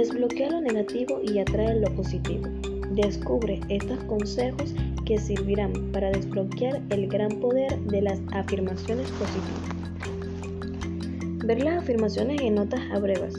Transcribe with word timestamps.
Desbloquea 0.00 0.48
lo 0.48 0.62
negativo 0.62 1.20
y 1.22 1.40
atrae 1.40 1.78
lo 1.78 1.94
positivo. 1.94 2.44
Descubre 2.92 3.60
estos 3.68 4.02
consejos 4.04 4.74
que 5.04 5.18
servirán 5.18 5.74
para 5.92 6.10
desbloquear 6.10 6.80
el 6.88 7.06
gran 7.06 7.28
poder 7.38 7.78
de 7.80 8.00
las 8.00 8.18
afirmaciones 8.32 9.10
positivas. 9.10 9.60
Ver 11.44 11.62
las 11.62 11.82
afirmaciones 11.82 12.40
en 12.40 12.54
notas 12.54 12.80
a 12.94 12.98
brevas, 12.98 13.34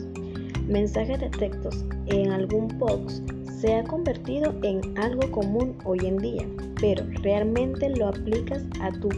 mensajes 0.68 1.20
de 1.20 1.32
textos 1.32 1.84
en 2.06 2.32
algún 2.32 2.68
post 2.78 3.28
se 3.60 3.74
ha 3.74 3.84
convertido 3.84 4.54
en 4.62 4.96
algo 5.00 5.32
común 5.32 5.76
hoy 5.84 5.98
en 6.04 6.18
día, 6.18 6.46
pero 6.80 7.04
realmente 7.24 7.90
lo 7.90 8.10
aplicas 8.10 8.64
a 8.82 8.92
tu 8.92 9.10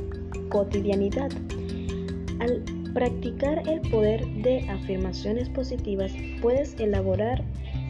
cotidianidad. 0.47 1.29
Practicar 2.93 3.67
el 3.67 3.81
poder 3.89 4.25
de 4.43 4.69
afirmaciones 4.69 5.49
positivas, 5.49 6.13
puedes 6.41 6.79
elaborar 6.79 7.43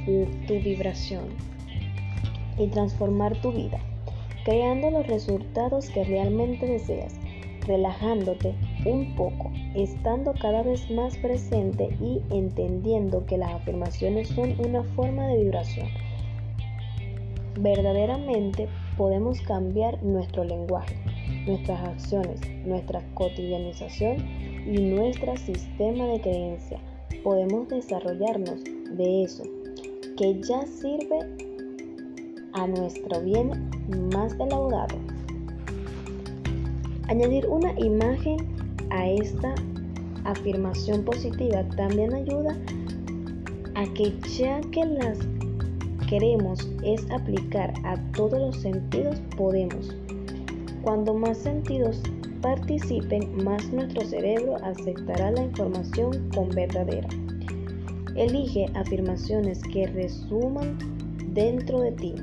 tu 0.06 0.54
vibración 0.54 1.26
y 2.58 2.68
transformar 2.68 3.40
tu 3.42 3.52
vida, 3.52 3.80
creando 4.46 4.92
los 4.92 5.08
resultados 5.08 5.90
que 5.90 6.04
realmente 6.04 6.66
deseas, 6.66 7.16
relajándote 7.68 8.56
un 8.86 9.16
poco, 9.16 9.52
estando 9.76 10.34
cada 10.34 10.64
vez 10.64 10.90
más 10.92 11.18
presente 11.18 11.90
y 12.02 12.22
entendiendo 12.36 13.26
que 13.26 13.38
las 13.38 13.52
afirmaciones 13.54 14.30
son 14.30 14.56
una 14.60 14.84
forma 14.96 15.28
de 15.28 15.44
vibración. 15.44 15.88
Verdaderamente 17.60 18.68
podemos 18.98 19.40
cambiar 19.42 20.02
nuestro 20.04 20.44
lenguaje, 20.44 20.96
nuestras 21.46 21.88
acciones, 21.88 22.42
nuestra 22.66 23.02
cotidianización 23.14 24.53
y 24.66 24.82
nuestro 24.82 25.36
sistema 25.38 26.06
de 26.06 26.22
creencia. 26.22 26.80
Podemos 27.24 27.68
desarrollarnos 27.70 28.64
de 28.64 29.24
eso 29.24 29.44
que 30.18 30.40
ya 30.42 30.66
sirve 30.66 31.20
a 32.54 32.68
nuestro 32.68 33.22
bien 33.22 33.70
más 34.14 34.34
elaborado. 34.34 34.96
Añadir 37.08 37.48
una 37.48 37.78
imagen 37.80 38.38
a 38.90 39.10
esta 39.10 39.56
afirmación 40.24 41.04
positiva 41.04 41.64
también 41.76 42.14
ayuda 42.14 42.56
a 43.76 43.86
que 43.94 44.14
ya 44.38 44.62
que 44.72 44.86
las 44.86 45.20
queremos 46.08 46.70
es 46.84 47.10
aplicar 47.12 47.74
a 47.84 47.98
todos 48.14 48.40
los 48.40 48.58
sentidos, 48.58 49.20
podemos. 49.36 49.96
Cuando 50.84 51.14
más 51.14 51.38
sentidos 51.40 52.02
participen, 52.44 53.44
más 53.44 53.72
nuestro 53.72 54.06
cerebro 54.06 54.58
aceptará 54.64 55.32
la 55.32 55.44
información 55.44 56.30
con 56.36 56.50
verdadera. 56.50 57.08
Elige 58.16 58.68
afirmaciones 58.76 59.64
que 59.64 59.88
resuman 59.88 60.78
dentro 61.34 61.80
de 61.80 61.94
ti. 61.94 62.14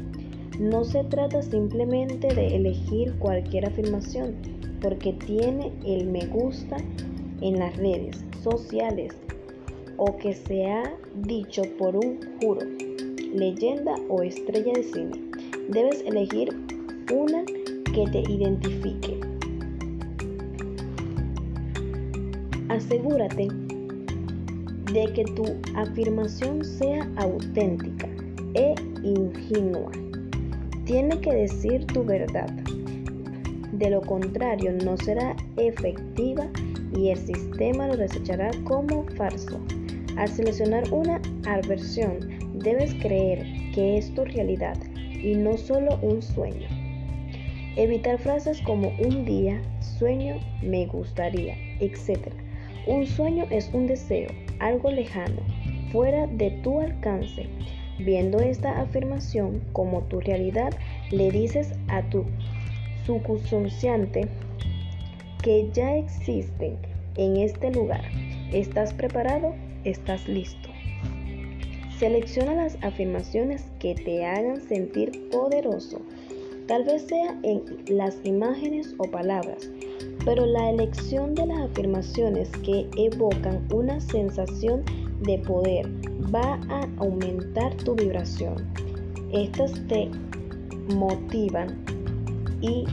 No 0.60 0.84
se 0.84 1.02
trata 1.04 1.42
simplemente 1.42 2.28
de 2.28 2.54
elegir 2.54 3.14
cualquier 3.18 3.66
afirmación 3.66 4.36
porque 4.82 5.14
tiene 5.14 5.72
el 5.86 6.06
me 6.06 6.26
gusta 6.26 6.76
en 7.40 7.58
las 7.58 7.74
redes 7.78 8.22
sociales 8.42 9.16
o 9.96 10.16
que 10.18 10.34
se 10.34 10.66
ha 10.66 10.82
dicho 11.14 11.62
por 11.78 11.96
un 11.96 12.20
juro 12.40 12.60
leyenda 13.34 13.94
o 14.08 14.22
estrella 14.22 14.72
de 14.74 14.82
cine. 14.82 15.30
Debes 15.70 16.02
elegir 16.02 16.50
una 17.10 17.42
que 17.94 18.04
te 18.10 18.20
identifique. 18.30 19.29
Asegúrate 22.80 23.48
de 24.94 25.12
que 25.12 25.24
tu 25.36 25.44
afirmación 25.76 26.64
sea 26.64 27.06
auténtica 27.16 28.08
e 28.54 28.74
ingenua. 29.02 29.92
Tiene 30.86 31.20
que 31.20 31.30
decir 31.34 31.86
tu 31.88 32.02
verdad. 32.02 32.48
De 33.72 33.90
lo 33.90 34.00
contrario, 34.00 34.72
no 34.82 34.96
será 34.96 35.36
efectiva 35.58 36.48
y 36.96 37.10
el 37.10 37.18
sistema 37.18 37.86
lo 37.86 37.98
desechará 37.98 38.50
como 38.64 39.04
falso. 39.16 39.60
Al 40.16 40.28
seleccionar 40.28 40.90
una 40.90 41.20
aversión, 41.46 42.40
Debes 42.54 42.92
creer 42.94 43.46
que 43.74 43.96
es 43.96 44.14
tu 44.14 44.24
realidad 44.24 44.76
y 45.22 45.34
no 45.34 45.56
solo 45.56 45.98
un 46.02 46.20
sueño. 46.20 46.68
Evitar 47.76 48.18
frases 48.18 48.60
como 48.62 48.92
un 48.98 49.24
día, 49.24 49.62
sueño, 49.80 50.40
me 50.62 50.84
gustaría, 50.86 51.54
etc. 51.80 52.18
Un 52.86 53.06
sueño 53.06 53.46
es 53.50 53.70
un 53.72 53.86
deseo, 53.86 54.30
algo 54.58 54.90
lejano, 54.90 55.40
fuera 55.92 56.26
de 56.26 56.50
tu 56.62 56.80
alcance. 56.80 57.46
Viendo 57.98 58.38
esta 58.40 58.80
afirmación 58.80 59.60
como 59.72 60.00
tu 60.04 60.20
realidad, 60.20 60.72
le 61.10 61.30
dices 61.30 61.74
a 61.88 62.02
tu 62.08 62.24
subconsciente 63.04 64.26
que 65.42 65.68
ya 65.72 65.96
existen 65.96 66.76
en 67.16 67.36
este 67.36 67.70
lugar. 67.70 68.04
¿Estás 68.52 68.94
preparado? 68.94 69.54
¿Estás 69.84 70.26
listo? 70.26 70.70
Selecciona 71.98 72.54
las 72.54 72.78
afirmaciones 72.82 73.64
que 73.78 73.94
te 73.94 74.24
hagan 74.24 74.62
sentir 74.62 75.28
poderoso. 75.30 76.00
Tal 76.66 76.84
vez 76.84 77.02
sea 77.02 77.38
en 77.42 77.62
las 77.88 78.16
imágenes 78.24 78.94
o 78.96 79.04
palabras, 79.04 79.68
pero 80.24 80.46
la 80.46 80.70
elección 80.70 81.34
de 81.34 81.46
las 81.46 81.60
afirmaciones 81.70 82.50
que 82.64 82.88
evocan 82.96 83.66
una 83.72 84.00
sensación 84.00 84.82
de 85.22 85.38
poder 85.38 85.88
va 86.34 86.60
a 86.68 86.88
aumentar 86.98 87.74
tu 87.76 87.94
vibración. 87.94 88.54
Estas 89.32 89.72
te 89.86 90.10
motivan 90.94 91.78
y 92.60 92.84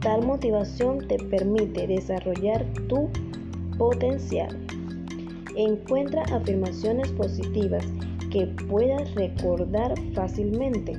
tal 0.00 0.26
motivación 0.26 1.06
te 1.08 1.16
permite 1.16 1.86
desarrollar 1.86 2.64
tu 2.88 3.08
potencial. 3.78 4.56
Encuentra 5.56 6.22
afirmaciones 6.24 7.10
positivas 7.12 7.86
que 8.30 8.46
puedas 8.68 9.14
recordar 9.14 9.94
fácilmente. 10.12 10.98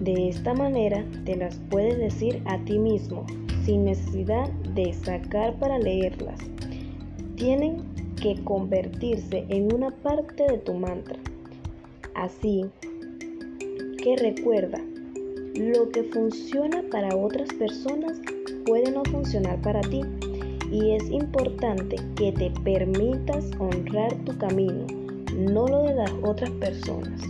De 0.00 0.30
esta 0.30 0.54
manera 0.54 1.04
te 1.26 1.36
las 1.36 1.60
puedes 1.68 1.98
decir 1.98 2.42
a 2.46 2.56
ti 2.64 2.78
mismo 2.78 3.26
sin 3.64 3.84
necesidad 3.84 4.48
de 4.74 4.94
sacar 4.94 5.58
para 5.58 5.78
leerlas. 5.78 6.40
Tienen 7.36 7.82
que 8.20 8.42
convertirse 8.44 9.44
en 9.50 9.74
una 9.74 9.90
parte 9.90 10.46
de 10.46 10.56
tu 10.56 10.72
mantra. 10.72 11.18
Así 12.14 12.64
que 14.02 14.16
recuerda, 14.16 14.78
lo 15.54 15.90
que 15.90 16.04
funciona 16.04 16.82
para 16.90 17.14
otras 17.14 17.52
personas 17.52 18.22
puede 18.64 18.90
no 18.90 19.02
funcionar 19.04 19.60
para 19.60 19.82
ti 19.82 20.00
y 20.72 20.92
es 20.92 21.10
importante 21.10 21.96
que 22.16 22.32
te 22.32 22.50
permitas 22.64 23.50
honrar 23.58 24.14
tu 24.24 24.36
camino, 24.38 24.86
no 25.36 25.68
lo 25.68 25.82
de 25.82 25.94
las 25.94 26.12
otras 26.22 26.50
personas. 26.52 27.20